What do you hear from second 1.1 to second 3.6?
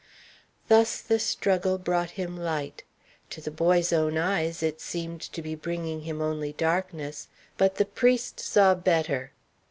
struggle brought him light. To the